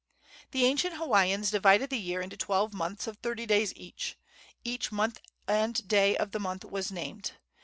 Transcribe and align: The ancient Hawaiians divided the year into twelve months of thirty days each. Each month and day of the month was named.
The 0.49 0.65
ancient 0.65 0.95
Hawaiians 0.95 1.51
divided 1.51 1.91
the 1.91 1.99
year 1.99 2.21
into 2.21 2.35
twelve 2.35 2.73
months 2.73 3.05
of 3.05 3.17
thirty 3.17 3.45
days 3.45 3.71
each. 3.75 4.17
Each 4.63 4.91
month 4.91 5.21
and 5.47 5.87
day 5.87 6.17
of 6.17 6.31
the 6.31 6.39
month 6.39 6.65
was 6.65 6.91
named. 6.91 7.33